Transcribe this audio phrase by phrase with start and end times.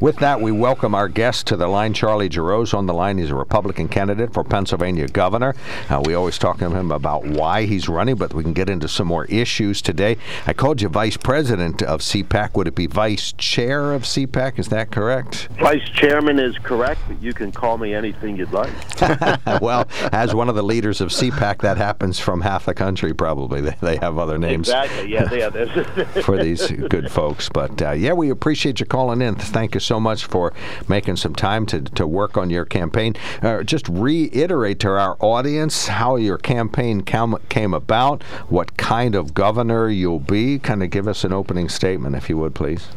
[0.00, 1.92] With that, we welcome our guest to the line.
[1.92, 3.18] Charlie Gerow's on the line.
[3.18, 5.56] He's a Republican candidate for Pennsylvania governor.
[5.90, 8.86] Uh, we always talk to him about why he's running, but we can get into
[8.86, 10.16] some more issues today.
[10.46, 12.54] I called you vice president of CPAC.
[12.54, 14.60] Would it be vice chair of CPAC?
[14.60, 15.48] Is that correct?
[15.58, 18.70] Vice chairman is correct, but you can call me anything you'd like.
[19.60, 23.62] well, as one of the leaders of CPAC, that happens from half the country probably.
[23.62, 24.68] They, they have other names.
[24.68, 26.04] Exactly, yeah, yeah.
[26.22, 27.48] for these good folks.
[27.48, 29.34] But uh, yeah, we appreciate you calling in.
[29.34, 30.52] Thank you so much for
[30.86, 33.14] making some time to, to work on your campaign.
[33.42, 39.34] Uh, just reiterate to our audience how your campaign cam- came about, what kind of
[39.34, 40.58] governor you'll be.
[40.58, 42.88] Kind of give us an opening statement, if you would, please.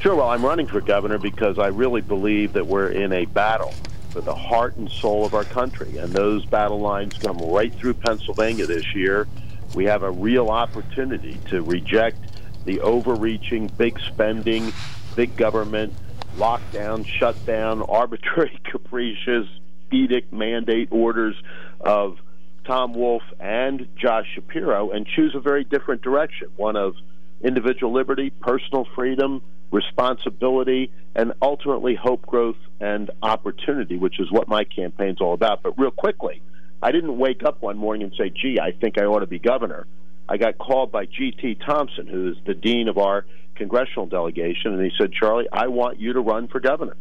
[0.00, 0.14] Sure.
[0.14, 3.72] Well, I'm running for governor because I really believe that we're in a battle
[4.10, 5.96] for the heart and soul of our country.
[5.96, 9.26] And those battle lines come right through Pennsylvania this year.
[9.74, 12.18] We have a real opportunity to reject
[12.64, 14.72] the overreaching, big spending,
[15.16, 15.94] big government,
[16.36, 19.46] lockdown, shutdown, arbitrary, capricious
[19.90, 21.36] edict, mandate orders
[21.80, 22.18] of
[22.64, 26.94] Tom Wolf and Josh Shapiro and choose a very different direction one of
[27.42, 34.64] individual liberty, personal freedom, responsibility, and ultimately hope, growth, and opportunity, which is what my
[34.64, 35.62] campaign's all about.
[35.62, 36.42] But real quickly,
[36.82, 39.38] I didn't wake up one morning and say, gee, I think I ought to be
[39.38, 39.86] governor.
[40.28, 41.58] I got called by G.T.
[41.66, 46.00] Thompson, who is the dean of our congressional delegation, and he said, Charlie, I want
[46.00, 46.96] you to run for governor.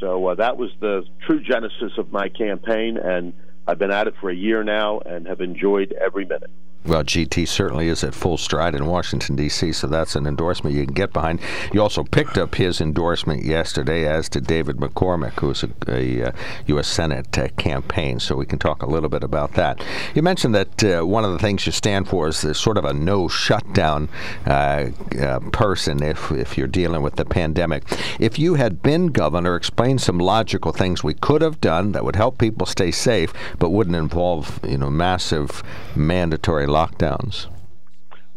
[0.00, 3.32] So uh, that was the true genesis of my campaign, and
[3.66, 6.50] I've been at it for a year now and have enjoyed every minute.
[6.86, 10.84] Well, GT certainly is at full stride in Washington, D.C., so that's an endorsement you
[10.86, 11.40] can get behind.
[11.72, 16.32] You also picked up his endorsement yesterday, as did David McCormick, who's a, a uh,
[16.68, 16.88] U.S.
[16.88, 19.84] Senate uh, campaign, so we can talk a little bit about that.
[20.14, 22.94] You mentioned that uh, one of the things you stand for is sort of a
[22.94, 24.08] no shutdown
[24.46, 24.86] uh,
[25.20, 27.84] uh, person if, if you're dealing with the pandemic.
[28.18, 32.16] If you had been governor, explain some logical things we could have done that would
[32.16, 35.62] help people stay safe, but wouldn't involve you know massive
[35.94, 37.46] mandatory lockdowns?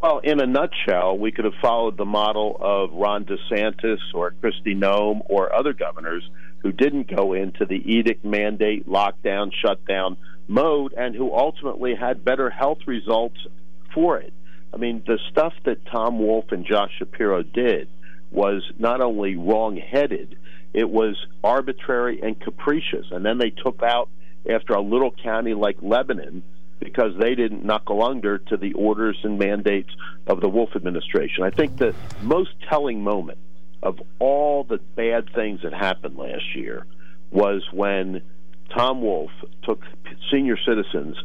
[0.02, 4.76] Well, in a nutshell, we could have followed the model of Ron DeSantis or Kristi
[4.76, 6.28] Noem or other governors
[6.64, 12.50] who didn't go into the edict, mandate, lockdown, shutdown mode and who ultimately had better
[12.50, 13.38] health results
[13.94, 14.34] for it.
[14.74, 17.88] I mean, the stuff that Tom Wolf and Josh Shapiro did
[18.32, 20.38] was not only wrong headed,
[20.74, 23.06] it was arbitrary and capricious.
[23.12, 24.10] And then they took out,
[24.50, 26.42] after a little county like Lebanon,
[26.82, 29.92] because they didn't knuckle under to the orders and mandates
[30.28, 31.44] of the Wolf administration.
[31.44, 33.38] I think the most telling moment
[33.84, 36.86] of all the bad things that happened last year
[37.30, 38.22] was when
[38.76, 39.32] Tom Wolf
[39.64, 39.84] took
[40.32, 41.16] senior citizens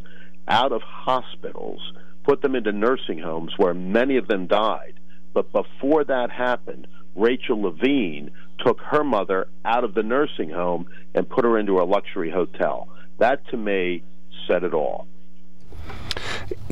[0.46, 1.80] out of hospitals,
[2.24, 4.94] put them into nursing homes where many of them died.
[5.32, 8.30] But before that happened, Rachel Levine
[8.64, 12.88] took her mother out of the nursing home and put her into a luxury hotel.
[13.18, 14.02] That to me
[14.46, 15.08] said it all.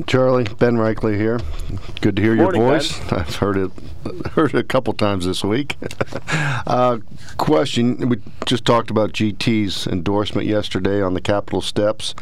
[0.07, 1.39] Charlie, Ben Reichley here.
[2.01, 2.99] Good to hear Morning, your voice.
[3.09, 3.19] Ben.
[3.19, 3.71] I've heard it
[4.31, 5.77] heard it a couple times this week.
[6.67, 6.99] uh,
[7.37, 12.13] question: We just talked about GT's endorsement yesterday on the Capitol steps.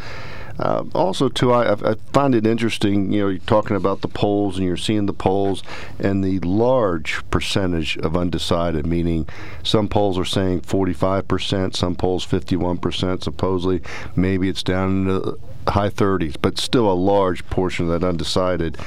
[0.60, 3.12] Uh, also, too, I, I, find it interesting.
[3.12, 5.64] You know, you're talking about the polls, and you're seeing the polls,
[5.98, 8.86] and the large percentage of undecided.
[8.86, 9.28] Meaning,
[9.64, 13.24] some polls are saying 45 percent, some polls 51 percent.
[13.24, 13.82] Supposedly,
[14.16, 15.38] maybe it's down in the
[15.70, 18.78] high 30s, but still a large portion of that undecided.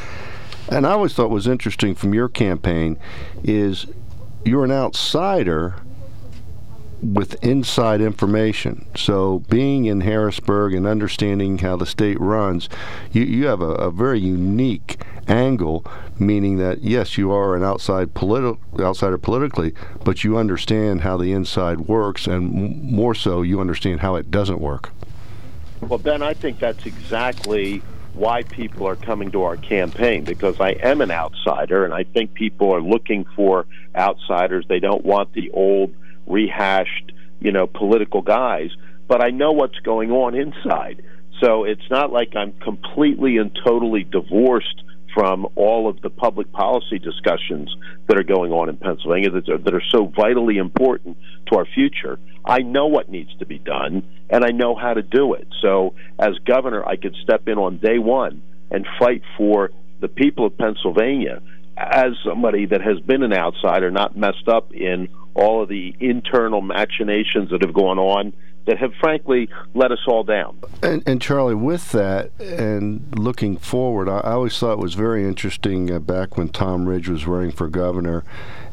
[0.69, 2.99] And I always thought was interesting from your campaign
[3.45, 3.87] is
[4.45, 5.77] you're an outsider
[7.03, 8.87] with inside information.
[8.97, 12.69] So, being in Harrisburg and understanding how the state runs,
[13.13, 14.99] you, you have a, a very unique
[15.29, 15.85] angle,
[16.19, 21.33] meaning that yes, you are an outside politi- outsider politically, but you understand how the
[21.33, 24.91] inside works, and m- more so, you understand how it doesn't work.
[25.83, 27.83] Well, Ben, I think that's exactly
[28.15, 32.35] why people are coming to our campaign because I am an outsider, and I think
[32.35, 34.65] people are looking for outsiders.
[34.69, 35.95] They don't want the old,
[36.27, 38.71] rehashed, you know, political guys.
[39.07, 41.03] But I know what's going on inside.
[41.41, 44.83] So it's not like I'm completely and totally divorced
[45.17, 47.75] from all of the public policy discussions
[48.07, 51.17] that are going on in Pennsylvania that are, that are so vitally important
[51.51, 52.19] to our future.
[52.45, 55.49] I know what needs to be done, and I know how to do it.
[55.63, 59.71] So, as governor, I could step in on day one and fight for
[60.01, 61.41] the people of Pennsylvania
[61.79, 66.61] as somebody that has been an outsider, not messed up in all of the internal
[66.61, 68.35] machinations that have gone on
[68.67, 70.59] that have frankly let us all down.
[70.83, 75.25] And, and Charlie, with that and looking forward, I, I always thought it was very
[75.25, 78.25] interesting uh, back when Tom Ridge was running for governor,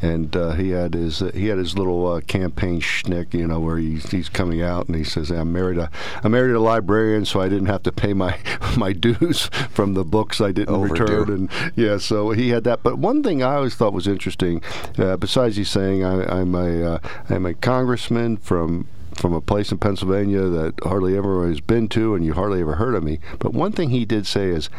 [0.01, 3.59] and uh, he had his uh, he had his little uh, campaign schnick, you know,
[3.59, 5.89] where he's, he's coming out and he says, "I'm married a
[6.23, 8.37] I'm married a librarian, so I didn't have to pay my
[8.77, 11.03] my dues from the books I didn't Overdue.
[11.03, 12.83] return." And yeah, so he had that.
[12.83, 14.61] But one thing I always thought was interesting,
[14.97, 16.99] uh, besides he's saying I, I'm a uh,
[17.29, 22.15] I'm a congressman from from a place in Pennsylvania that hardly everyone has been to,
[22.15, 23.19] and you hardly ever heard of me.
[23.39, 24.69] But one thing he did say is,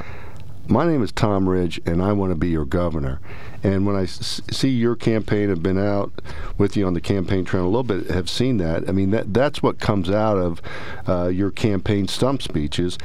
[0.66, 3.20] "My name is Tom Ridge, and I want to be your governor."
[3.62, 6.12] And when I s- see your campaign, have been out
[6.58, 8.88] with you on the campaign trail a little bit, have seen that.
[8.88, 10.60] I mean, that that's what comes out of
[11.06, 12.98] uh, your campaign stump speeches.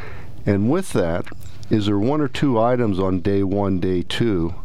[0.46, 1.26] And with that,
[1.70, 4.56] is there one or two items on day one, day two,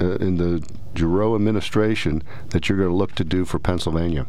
[0.00, 0.62] uh, in the
[0.94, 4.26] Gerow administration that you're going to look to do for Pennsylvania?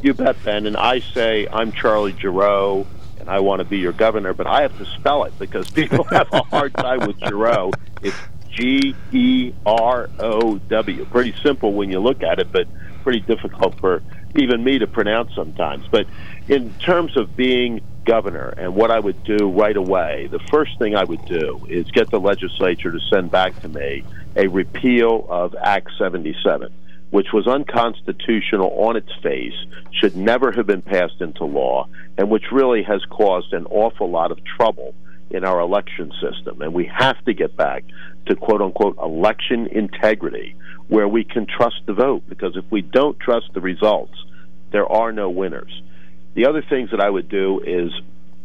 [0.00, 0.66] You bet, Ben.
[0.66, 2.86] And I say I'm Charlie Gerow,
[3.18, 6.04] and I want to be your governor, but I have to spell it because people
[6.10, 7.72] have a hard time with Gerow.
[8.02, 8.16] It's
[8.50, 11.04] G E R O W.
[11.06, 12.68] Pretty simple when you look at it, but
[13.02, 14.02] pretty difficult for
[14.36, 15.86] even me to pronounce sometimes.
[15.88, 16.06] But
[16.46, 20.94] in terms of being governor and what I would do right away, the first thing
[20.94, 24.04] I would do is get the legislature to send back to me
[24.36, 26.72] a repeal of Act 77
[27.10, 29.54] which was unconstitutional on its face,
[29.92, 34.30] should never have been passed into law, and which really has caused an awful lot
[34.30, 34.94] of trouble
[35.30, 36.62] in our election system.
[36.62, 37.84] And we have to get back
[38.26, 40.54] to quote unquote election integrity,
[40.88, 44.14] where we can trust the vote, because if we don't trust the results,
[44.70, 45.82] there are no winners.
[46.34, 47.90] The other things that I would do is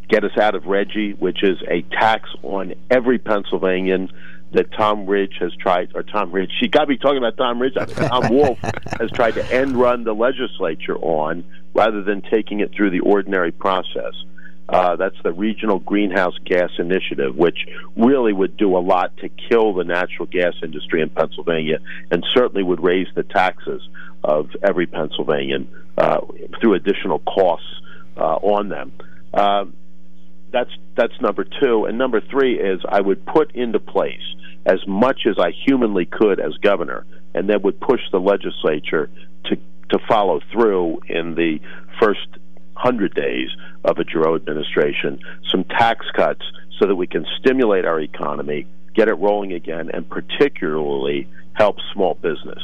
[0.08, 4.10] get us out of RGGI, which is a tax on every Pennsylvanian
[4.54, 7.74] that Tom Ridge has tried, or Tom Ridge, she got me talking about Tom Ridge,
[7.74, 8.58] Tom Wolf
[8.98, 13.52] has tried to end run the legislature on rather than taking it through the ordinary
[13.52, 14.14] process.
[14.68, 17.66] Uh, that's the Regional Greenhouse Gas Initiative, which
[17.96, 21.78] really would do a lot to kill the natural gas industry in Pennsylvania
[22.10, 23.86] and certainly would raise the taxes
[24.22, 25.68] of every Pennsylvanian
[25.98, 26.20] uh,
[26.60, 27.68] through additional costs
[28.16, 28.92] uh, on them.
[30.54, 34.22] That's that's number two, and number three is I would put into place
[34.64, 37.04] as much as I humanly could as governor,
[37.34, 39.10] and then would push the legislature
[39.46, 41.58] to to follow through in the
[42.00, 42.28] first
[42.76, 43.48] hundred days
[43.84, 45.18] of a Gerow administration,
[45.50, 46.42] some tax cuts
[46.78, 52.14] so that we can stimulate our economy, get it rolling again, and particularly help small
[52.14, 52.62] business.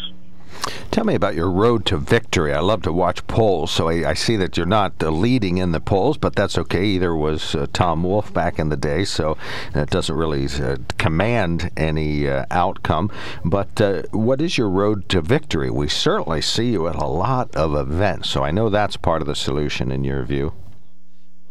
[0.91, 2.53] Tell me about your road to victory.
[2.53, 5.73] I love to watch polls, so I, I see that you're not uh, leading in
[5.73, 6.85] the polls, but that's okay.
[6.85, 9.37] Either was uh, Tom Wolf back in the day, so
[9.75, 13.11] it doesn't really uh, command any uh, outcome.
[13.45, 15.71] But uh, what is your road to victory?
[15.71, 19.29] We certainly see you at a lot of events, so I know that's part of
[19.29, 20.53] the solution in your view.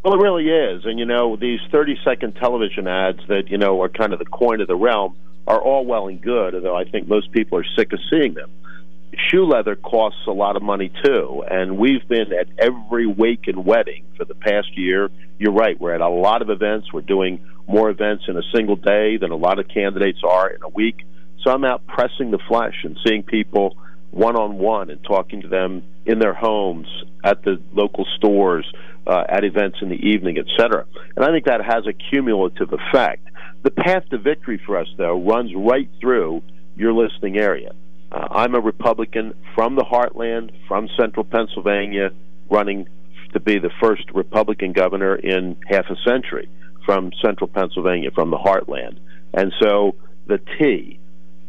[0.03, 0.85] Well, it really is.
[0.85, 4.25] And, you know, these 30 second television ads that, you know, are kind of the
[4.25, 5.17] coin of the realm
[5.47, 8.51] are all well and good, although I think most people are sick of seeing them.
[9.29, 11.43] Shoe leather costs a lot of money, too.
[11.49, 15.09] And we've been at every wake and wedding for the past year.
[15.37, 15.79] You're right.
[15.79, 16.93] We're at a lot of events.
[16.93, 20.61] We're doing more events in a single day than a lot of candidates are in
[20.63, 21.05] a week.
[21.43, 23.77] So I'm out pressing the flesh and seeing people
[24.11, 26.87] one on one and talking to them in their homes,
[27.23, 28.71] at the local stores,
[29.05, 30.85] uh, at events in the evening, etc.
[31.15, 33.27] And I think that has a cumulative effect.
[33.63, 36.41] The path to victory for us, though, runs right through
[36.75, 37.71] your listening area.
[38.11, 42.11] Uh, I'm a Republican from the heartland, from central Pennsylvania,
[42.49, 42.87] running
[43.33, 46.49] to be the first Republican governor in half a century
[46.85, 48.97] from central Pennsylvania, from the heartland.
[49.33, 50.99] And so the T,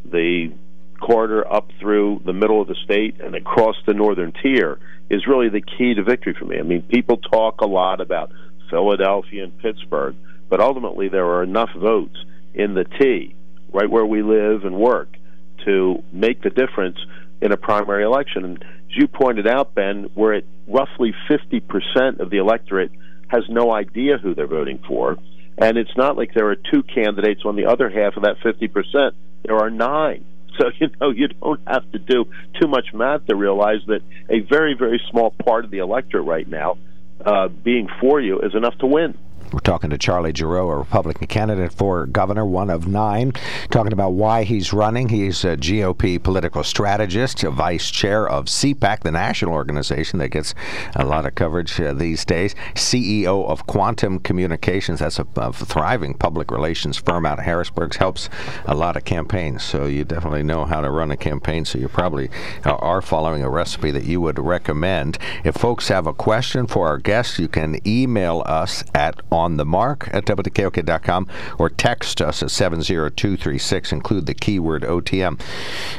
[0.05, 0.53] the
[1.01, 5.49] corridor up through the middle of the state and across the northern tier is really
[5.49, 6.59] the key to victory for me.
[6.59, 8.31] I mean, people talk a lot about
[8.69, 10.15] Philadelphia and Pittsburgh,
[10.49, 12.17] but ultimately there are enough votes
[12.55, 13.35] in the T,
[13.73, 15.17] right where we live and work,
[15.65, 16.99] to make the difference
[17.41, 18.45] in a primary election.
[18.45, 22.93] And as you pointed out, Ben, we're at roughly 50% of the electorate
[23.29, 25.17] has no idea who they're voting for.
[25.59, 29.13] And it's not like there are two candidates on the other half of that 50%.
[29.45, 30.25] There are nine.
[30.59, 32.27] So, you know, you don't have to do
[32.61, 36.47] too much math to realize that a very, very small part of the electorate right
[36.47, 36.77] now
[37.25, 39.17] uh, being for you is enough to win.
[39.53, 43.33] We're talking to Charlie Gerow, a Republican candidate for governor, one of nine,
[43.71, 45.09] talking about why he's running.
[45.09, 50.55] He's a GOP political strategist, a vice chair of CPAC, the national organization that gets
[50.95, 55.01] a lot of coverage uh, these days, CEO of Quantum Communications.
[55.01, 57.97] That's a, a, thriving public relations firm out of Harrisburg.
[57.97, 58.29] Helps
[58.67, 61.65] a lot of campaigns, so you definitely know how to run a campaign.
[61.65, 62.31] So you probably
[62.65, 65.19] are following a recipe that you would recommend.
[65.43, 69.65] If folks have a question for our guests, you can email us at on the
[69.65, 71.27] mark at WKOK.com
[71.59, 73.93] or text us at 70236.
[73.93, 75.41] Include the keyword OTM.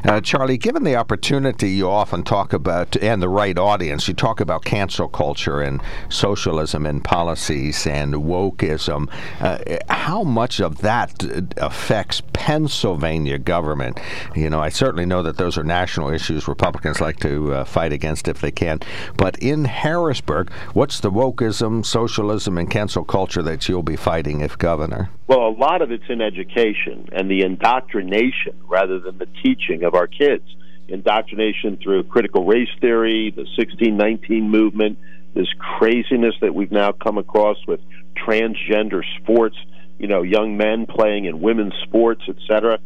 [0.05, 4.39] Uh, Charlie, given the opportunity you often talk about and the right audience, you talk
[4.39, 9.10] about cancel culture and socialism and policies and wokeism.
[9.39, 9.57] Uh,
[9.89, 11.24] how much of that
[11.57, 14.00] affects Pennsylvania government?
[14.36, 17.93] You know, I certainly know that those are national issues Republicans like to uh, fight
[17.93, 18.79] against if they can.
[19.17, 23.30] But in Harrisburg, what's the wokeism, socialism, and cancel culture?
[23.31, 25.09] Culture that you'll be fighting if governor?
[25.27, 29.95] Well, a lot of it's in education and the indoctrination rather than the teaching of
[29.95, 30.43] our kids.
[30.88, 34.97] Indoctrination through critical race theory, the 1619 movement,
[35.33, 35.47] this
[35.77, 37.79] craziness that we've now come across with
[38.17, 39.55] transgender sports,
[39.97, 42.79] you know, young men playing in women's sports, etc.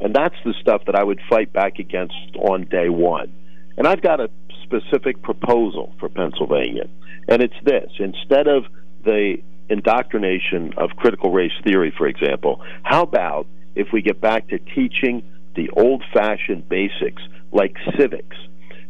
[0.00, 3.32] And that's the stuff that I would fight back against on day one.
[3.76, 4.28] And I've got a
[4.64, 6.88] specific proposal for Pennsylvania,
[7.28, 8.64] and it's this: instead of
[9.04, 9.38] the
[9.72, 15.22] indoctrination of critical race theory, for example, how about if we get back to teaching
[15.56, 18.36] the old fashioned basics like civics?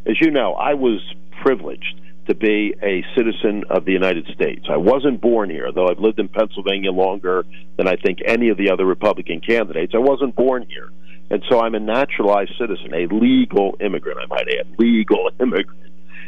[0.05, 1.01] As you know, I was
[1.41, 4.65] privileged to be a citizen of the United States.
[4.69, 7.45] I wasn't born here, though I've lived in Pennsylvania longer
[7.77, 9.93] than I think any of the other Republican candidates.
[9.95, 10.89] I wasn't born here.
[11.29, 15.79] And so I'm a naturalized citizen, a legal immigrant, I might add, legal immigrant.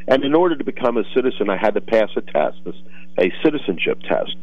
[0.07, 2.59] And in order to become a citizen, I had to pass a test,
[3.17, 4.35] a citizenship test.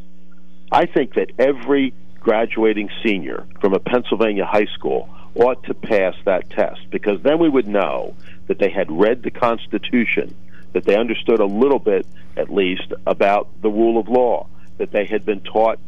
[0.71, 6.49] I think that every graduating senior from a Pennsylvania high school ought to pass that
[6.49, 8.15] test because then we would know
[8.47, 10.35] that they had read the Constitution,
[10.73, 12.05] that they understood a little bit,
[12.37, 15.79] at least, about the rule of law, that they had been taught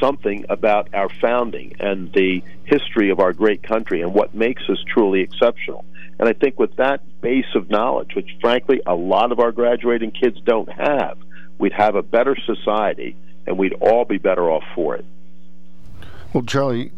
[0.00, 4.78] something about our founding and the history of our great country and what makes us
[4.86, 5.84] truly exceptional.
[6.18, 10.12] And I think with that base of knowledge, which frankly a lot of our graduating
[10.12, 11.18] kids don't have,
[11.58, 13.16] we'd have a better society
[13.46, 15.04] and we'd all be better off for it.
[16.32, 16.90] Well, Charlie,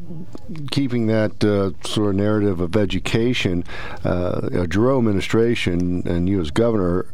[0.70, 3.64] keeping that uh, sort of narrative of education,
[4.02, 7.06] uh, a Gerow administration and you as governor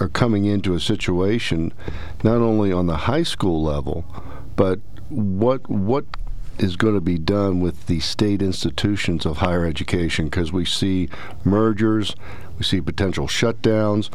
[0.00, 1.72] are coming into a situation
[2.22, 4.04] not only on the high school level,
[4.56, 6.04] but what what
[6.58, 11.08] is going to be done with the state institutions of higher education because we see
[11.44, 12.14] mergers,
[12.58, 14.10] we see potential shutdowns.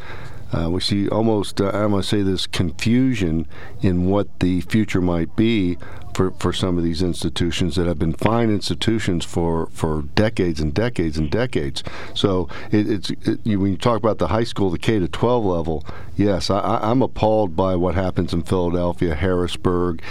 [0.54, 3.48] Uh, we see almost, uh, I'm going to say this, confusion
[3.82, 5.78] in what the future might be
[6.14, 10.74] for, for some of these institutions that have been fine institutions for, for decades and
[10.74, 11.84] decades and decades.
[12.14, 15.08] So it, it's it, you, when you talk about the high school, the K to
[15.08, 15.86] 12 level,
[16.18, 20.02] yes, I, I'm appalled by what happens in Philadelphia, Harrisburg,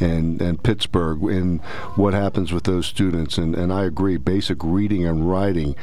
[0.00, 1.60] and, and Pittsburgh and
[1.94, 3.36] what happens with those students.
[3.36, 5.76] And, and I agree, basic reading and writing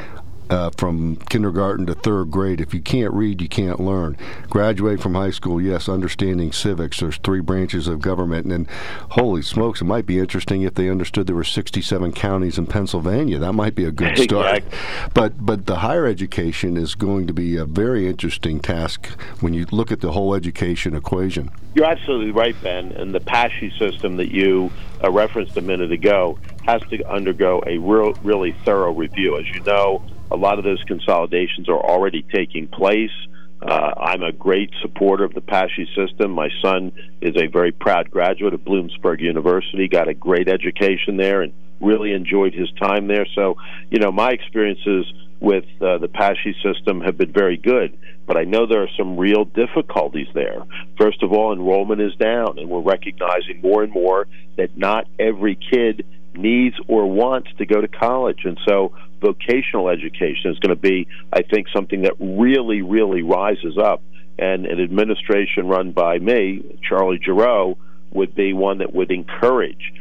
[0.50, 2.62] uh, from kindergarten to third grade.
[2.62, 4.18] If you can't read, you can't learn.
[4.50, 7.00] Graduate from high school, yes, understanding civics.
[7.00, 8.68] There's three branches of government, and
[9.12, 13.40] holy smokes, it might be interesting if they understood there were 67 counties in Pennsylvania.
[13.40, 14.58] That might be a good start.
[14.58, 15.10] Exactly.
[15.14, 19.08] But but the higher education is going to be a very interesting task
[19.40, 21.52] when you look at the whole education equation.
[21.76, 22.92] You're absolutely right, Ben.
[22.94, 24.72] And the PASSHE system that you
[25.04, 29.38] uh, referenced a minute ago has to undergo a real, really thorough review.
[29.40, 33.12] As you know, a lot of those consolidations are already taking place.
[33.62, 36.32] Uh, I'm a great supporter of the PASSHE system.
[36.32, 41.42] My son is a very proud graduate of Bloomsburg University, got a great education there,
[41.42, 43.26] and really enjoyed his time there.
[43.34, 43.56] So,
[43.90, 45.06] you know, my experiences
[45.40, 49.16] with uh, the PASSHE system have been very good, but I know there are some
[49.16, 50.64] real difficulties there.
[50.98, 55.56] First of all, enrollment is down, and we're recognizing more and more that not every
[55.56, 58.42] kid needs or wants to go to college.
[58.46, 63.78] And so vocational education is going to be, I think, something that really, really rises
[63.78, 64.02] up.
[64.40, 67.78] And an administration run by me, Charlie Gerow,
[68.12, 69.94] would be one that would encourage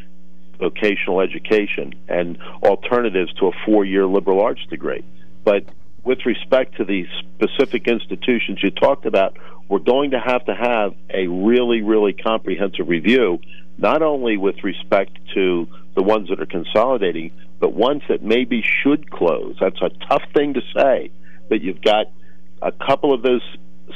[0.58, 5.04] vocational education and alternatives to a four year liberal arts degree.
[5.44, 5.64] But
[6.06, 9.36] with respect to the specific institutions you talked about,
[9.68, 13.40] we're going to have to have a really, really comprehensive review,
[13.76, 19.10] not only with respect to the ones that are consolidating, but ones that maybe should
[19.10, 19.56] close.
[19.60, 21.10] That's a tough thing to say,
[21.48, 22.06] but you've got
[22.62, 23.42] a couple of those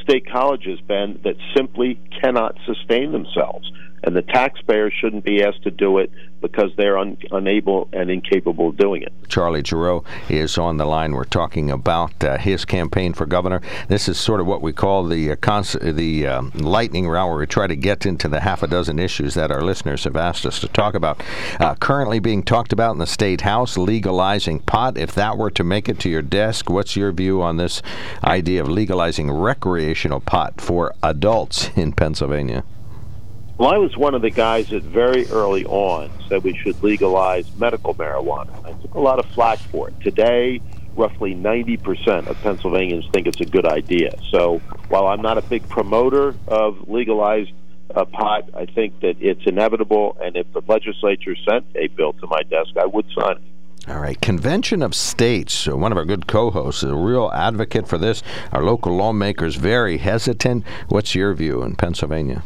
[0.03, 3.71] state colleges, Ben, that simply cannot sustain themselves.
[4.03, 8.71] And the taxpayers shouldn't be asked to do it because they're un- unable and incapable
[8.71, 9.13] of doing it.
[9.29, 11.13] Charlie Gerow is on the line.
[11.13, 13.61] We're talking about uh, his campaign for governor.
[13.89, 17.39] This is sort of what we call the uh, cons- the um, lightning round, where
[17.39, 20.47] we try to get into the half a dozen issues that our listeners have asked
[20.47, 21.23] us to talk about.
[21.59, 24.97] Uh, currently being talked about in the state house, legalizing pot.
[24.97, 27.83] If that were to make it to your desk, what's your view on this
[28.25, 32.65] idea of legalizing recreational pot for adults in Pennsylvania?
[33.61, 37.45] Well, I was one of the guys that very early on said we should legalize
[37.59, 38.49] medical marijuana.
[38.65, 40.01] I took a lot of flack for it.
[40.01, 40.63] Today,
[40.97, 44.19] roughly 90% of Pennsylvanians think it's a good idea.
[44.31, 47.53] So while I'm not a big promoter of legalized
[47.95, 50.17] uh, pot, I think that it's inevitable.
[50.23, 53.91] And if the legislature sent a bill to my desk, I would sign it.
[53.91, 55.69] All right, Convention of States.
[55.69, 58.23] Uh, one of our good co-hosts, a real advocate for this.
[58.53, 60.65] Our local lawmakers very hesitant.
[60.89, 62.43] What's your view in Pennsylvania?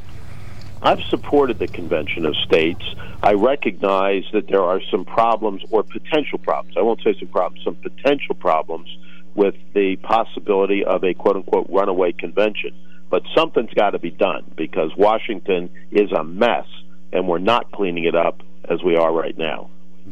[0.84, 2.82] I've supported the Convention of States.
[3.22, 6.76] I recognize that there are some problems or potential problems.
[6.76, 8.94] I won't say some problems, some potential problems
[9.34, 12.72] with the possibility of a quote unquote runaway convention.
[13.08, 16.66] But something's got to be done because Washington is a mess
[17.14, 19.70] and we're not cleaning it up as we are right now.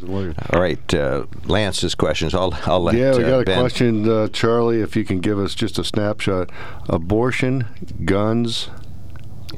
[0.08, 2.34] All right, uh, Lance's questions.
[2.34, 3.60] I'll, I'll let Yeah, we got uh, a ben.
[3.60, 4.80] question, uh, Charlie.
[4.80, 6.48] If you can give us just a snapshot:
[6.88, 7.66] abortion,
[8.06, 8.70] guns,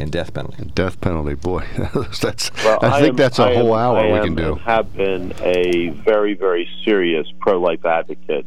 [0.01, 0.65] And death penalty.
[0.75, 1.35] death penalty.
[1.35, 1.65] Boy,
[2.21, 2.51] that's.
[2.65, 4.53] Well, I think am- that's a I whole am- hour I we am can do.
[4.53, 8.45] and Have been a very, very serious pro-life advocate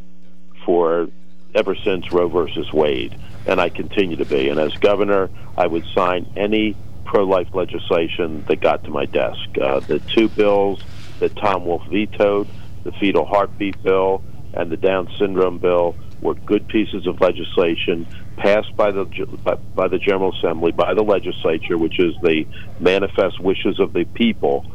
[0.65, 1.07] for
[1.55, 4.49] ever since Roe versus Wade, and I continue to be.
[4.49, 6.75] And as governor, I would sign any
[7.05, 9.39] pro-life legislation that got to my desk.
[9.59, 10.83] Uh, the two bills
[11.19, 12.47] that Tom Wolf vetoed,
[12.83, 14.21] the fetal heartbeat bill
[14.53, 18.05] and the Down syndrome bill, were good pieces of legislation
[18.37, 19.05] passed by the
[19.43, 22.45] by, by the General Assembly, by the legislature, which is the
[22.79, 24.65] manifest wishes of the people.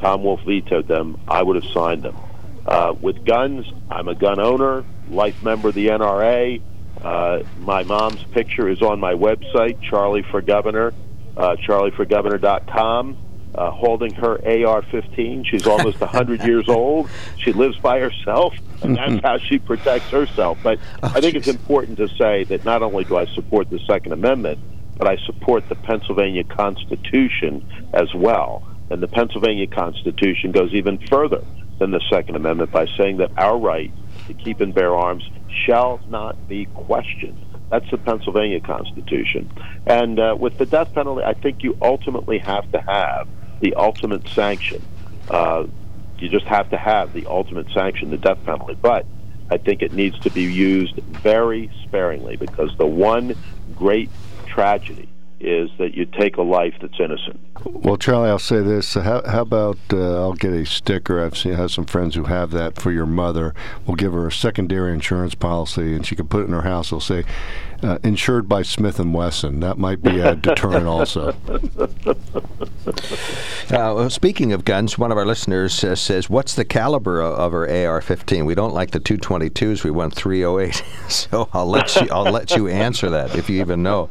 [0.00, 1.20] Tom Wolf vetoed them.
[1.28, 2.16] I would have signed them.
[2.66, 6.60] Uh, with guns, I'm a gun owner, life member of the NRA.
[7.00, 10.92] Uh, my mom's picture is on my website, Charlie for Governor,
[11.36, 13.16] uh, charlieforgovernor.com,
[13.54, 15.46] uh, holding her AR-15.
[15.46, 17.08] She's almost 100 years old.
[17.38, 20.58] She lives by herself, and that's how she protects herself.
[20.62, 24.12] But I think it's important to say that not only do I support the Second
[24.12, 24.58] Amendment,
[24.96, 28.66] but I support the Pennsylvania Constitution as well.
[28.90, 31.42] And the Pennsylvania Constitution goes even further
[31.78, 33.92] than the Second Amendment by saying that our right
[34.26, 35.28] to keep and bear arms
[35.66, 37.44] shall not be questioned.
[37.70, 39.50] That's the Pennsylvania Constitution.
[39.86, 43.28] And uh, with the death penalty, I think you ultimately have to have
[43.62, 44.86] the ultimate sanction.
[45.30, 45.64] Uh,
[46.18, 48.76] you just have to have the ultimate sanction, the death penalty.
[48.80, 49.06] But
[49.50, 53.34] I think it needs to be used very sparingly because the one
[53.74, 54.10] great
[54.46, 55.08] tragedy
[55.40, 57.40] is that you take a life that's innocent.
[57.64, 58.94] Well, Charlie, I'll say this.
[58.94, 61.22] How, how about uh, I'll get a sticker?
[61.24, 63.54] I've seen have some friends who have that for your mother.
[63.86, 66.88] We'll give her a secondary insurance policy, and she can put it in her house.
[66.88, 67.24] It'll say
[67.82, 69.60] uh, insured by Smith and Wesson.
[69.60, 71.34] That might be a deterrent, also.
[73.70, 77.34] Uh, well, speaking of guns, one of our listeners uh, says, "What's the caliber of,
[77.38, 78.44] of our AR-15?
[78.44, 79.84] We don't like the 222s.
[79.84, 82.08] We want 308." so I'll let you.
[82.10, 84.06] I'll let you answer that if you even know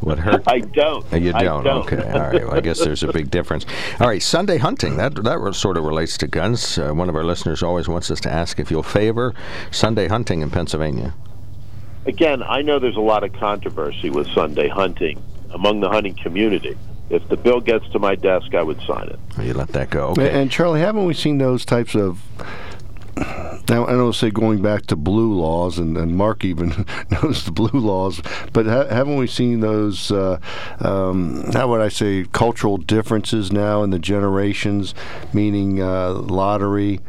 [0.00, 0.40] what her.
[0.46, 1.12] I don't.
[1.12, 1.64] Uh, You don't.
[1.64, 1.92] don't.
[1.92, 2.10] Okay.
[2.10, 2.46] All right.
[2.46, 3.66] Well, I guess there's a big difference.
[4.00, 4.22] All right.
[4.22, 4.96] Sunday hunting.
[4.96, 6.78] That that sort of relates to guns.
[6.78, 9.34] Uh, one of our listeners always wants us to ask if you'll favor
[9.70, 11.14] Sunday hunting in Pennsylvania.
[12.06, 16.76] Again, I know there's a lot of controversy with Sunday hunting among the hunting community.
[17.10, 19.18] If the bill gets to my desk, I would sign it.
[19.38, 20.08] You let that go.
[20.08, 20.30] Okay.
[20.30, 22.22] And Charlie, haven't we seen those types of?
[23.72, 27.52] Now, I don't say going back to blue laws, and, and Mark even knows the
[27.52, 28.20] blue laws,
[28.52, 30.12] but ha- haven't we seen those?
[30.12, 30.38] Uh,
[30.80, 34.94] um, how would I say cultural differences now in the generations,
[35.32, 37.00] meaning uh, lottery,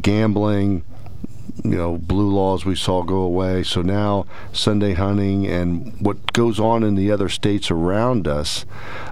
[0.00, 0.82] gambling,
[1.64, 3.62] you know, blue laws we saw go away.
[3.62, 8.64] So now Sunday hunting and what goes on in the other states around us,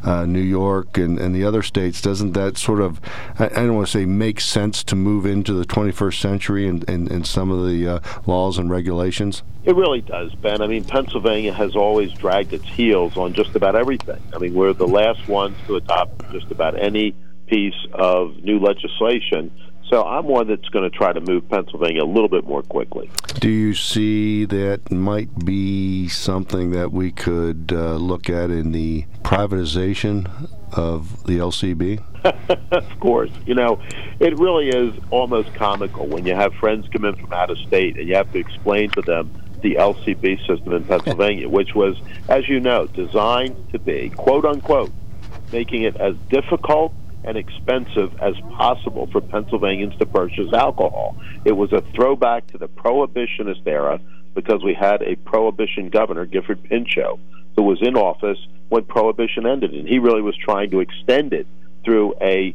[0.02, 3.00] uh, New York and, and the other states, doesn't that sort of,
[3.38, 6.88] I, I don't want to say make sense to move into the 21st century and,
[6.88, 9.42] and, and some of the uh, laws and regulations?
[9.64, 10.62] It really does, Ben.
[10.62, 14.20] I mean, Pennsylvania has always dragged its heels on just about everything.
[14.34, 17.14] I mean, we're the last ones to adopt just about any
[17.50, 19.50] piece of new legislation.
[19.88, 23.10] So I'm one that's going to try to move Pennsylvania a little bit more quickly.
[23.40, 29.04] Do you see that might be something that we could uh, look at in the
[29.22, 32.04] privatization of the LCB?
[32.70, 33.32] of course.
[33.46, 33.82] You know,
[34.20, 37.98] it really is almost comical when you have friends come in from out of state
[37.98, 42.48] and you have to explain to them the LCB system in Pennsylvania, which was, as
[42.48, 44.92] you know, designed to be, quote unquote,
[45.50, 51.16] making it as difficult and expensive as possible for Pennsylvanians to purchase alcohol.
[51.44, 54.00] It was a throwback to the prohibitionist era
[54.34, 57.18] because we had a prohibition governor, Gifford Pinchot,
[57.56, 61.46] who was in office when prohibition ended, and he really was trying to extend it
[61.84, 62.54] through a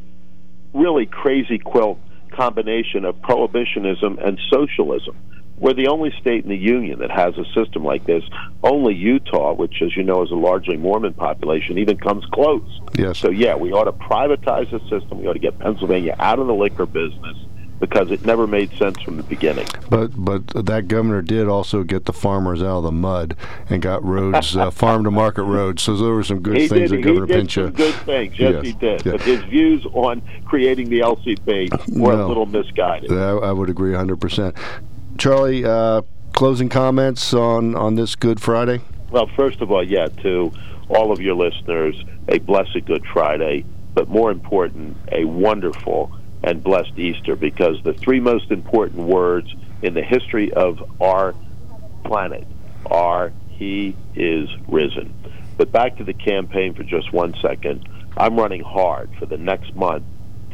[0.72, 1.98] really crazy quilt
[2.32, 5.16] combination of prohibitionism and socialism.
[5.58, 8.22] We're the only state in the union that has a system like this.
[8.62, 12.80] Only Utah, which, as you know, is a largely Mormon population, even comes close.
[12.94, 13.18] Yes.
[13.18, 15.20] So, yeah, we ought to privatize the system.
[15.20, 17.36] We ought to get Pennsylvania out of the liquor business
[17.80, 19.66] because it never made sense from the beginning.
[19.90, 23.36] But but that governor did also get the farmers out of the mud
[23.68, 25.82] and got roads, uh, farm to market roads.
[25.82, 27.64] So there were some good he things did, that Governor he did Pinchot.
[27.66, 28.38] some good things.
[28.38, 29.04] Yes, Yes, he did.
[29.04, 32.26] But his views on creating the LCB were No.
[32.26, 33.12] a little misguided.
[33.12, 34.20] I, I would agree 100.
[34.20, 34.56] percent
[35.16, 36.02] Charlie, uh,
[36.32, 38.80] closing comments on on this Good Friday.
[39.10, 40.52] Well, first of all, yeah, to
[40.88, 41.96] all of your listeners,
[42.28, 48.20] a blessed Good Friday, but more important, a wonderful and blessed Easter, because the three
[48.20, 49.52] most important words
[49.82, 51.34] in the history of our
[52.04, 52.46] planet
[52.86, 55.12] are He is risen.
[55.56, 57.88] But back to the campaign for just one second.
[58.16, 60.04] I'm running hard for the next month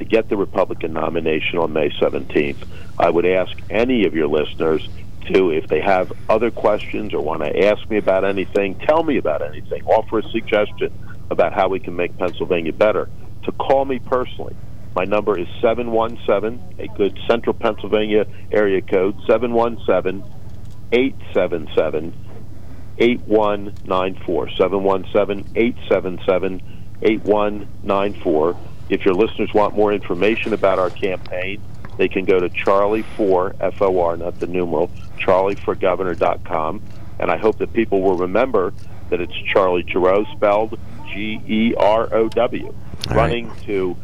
[0.02, 2.66] to get the Republican nomination on May 17th.
[2.98, 4.86] I would ask any of your listeners
[5.32, 9.18] to, if they have other questions or want to ask me about anything, tell me
[9.18, 10.92] about anything, offer a suggestion
[11.30, 13.08] about how we can make Pennsylvania better,
[13.44, 14.56] to call me personally.
[14.94, 20.22] My number is 717, a good central Pennsylvania area code, 717
[20.92, 22.12] 877
[22.98, 24.50] 8194.
[24.50, 26.62] 717 877
[27.02, 28.56] 8194.
[28.92, 31.62] If your listeners want more information about our campaign,
[31.96, 36.82] they can go to Charlie4, F O R, not the numeral, charlieforgovernor.com.
[37.18, 38.74] And I hope that people will remember
[39.08, 43.16] that it's Charlie Gerow, spelled G E R O W, right.
[43.16, 43.96] running to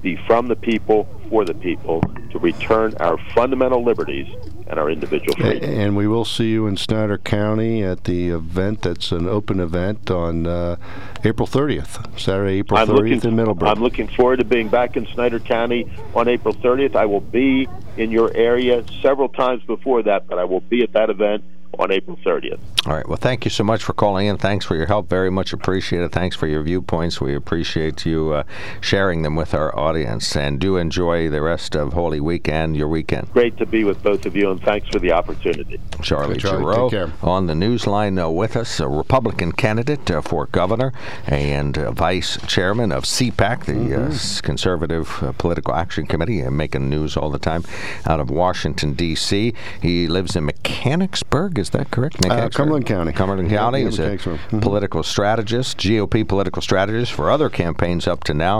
[0.00, 2.00] be from the people, for the people,
[2.30, 4.26] to return our fundamental liberties
[4.70, 9.10] and our individual And we will see you in Snyder County at the event that's
[9.10, 10.76] an open event on uh,
[11.24, 13.68] April 30th, Saturday, April I'm 30th looking, in Middleburg.
[13.68, 16.94] I'm looking forward to being back in Snyder County on April 30th.
[16.94, 20.92] I will be in your area several times before that, but I will be at
[20.92, 21.42] that event
[21.78, 22.60] on April 30th.
[22.86, 23.06] All right.
[23.06, 24.38] Well, thank you so much for calling in.
[24.38, 25.10] Thanks for your help.
[25.10, 26.12] Very much appreciated.
[26.12, 27.20] Thanks for your viewpoints.
[27.20, 28.44] We appreciate you uh,
[28.80, 30.34] sharing them with our audience.
[30.34, 33.30] And do enjoy the rest of Holy Week and your weekend.
[33.34, 35.78] Great to be with both of you, and thanks for the opportunity.
[36.00, 40.22] Charlie, Okay, Charlie, Gerow on the news line uh, with us, a Republican candidate uh,
[40.22, 40.94] for governor
[41.26, 44.38] and uh, vice chairman of CPAC, the Mm-hmm.
[44.38, 47.62] uh, Conservative uh, Political Action Committee, uh, making news all the time
[48.06, 49.52] out of Washington, D.C.
[49.82, 52.16] He lives in Mechanicsburg, is that correct?
[52.24, 52.69] Uh, Mechanicsburg?
[52.70, 53.12] Cumberland County.
[53.12, 54.16] Cumberland County is a.
[54.16, 54.62] Mhm.
[54.62, 58.58] political strategist, GOP political strategist for other campaigns up to now.